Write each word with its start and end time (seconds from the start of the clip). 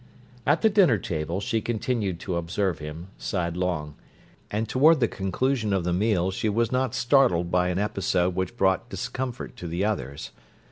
At 0.47 0.63
the 0.63 0.69
dinner 0.71 0.97
table 0.97 1.39
she 1.39 1.61
continued 1.61 2.19
to 2.21 2.35
observe 2.35 2.79
him, 2.79 3.09
sidelong; 3.19 3.93
and 4.49 4.67
toward 4.67 4.99
the 4.99 5.07
conclusion 5.07 5.73
of 5.73 5.83
the 5.83 5.93
meal 5.93 6.31
she 6.31 6.49
was 6.49 6.71
not 6.71 6.95
startled 6.95 7.51
by 7.51 7.67
an 7.67 7.77
episode 7.77 8.33
which 8.33 8.57
brought 8.57 8.89
discomfort 8.89 9.55
to 9.57 9.67
the 9.67 9.85
others. 9.85 10.31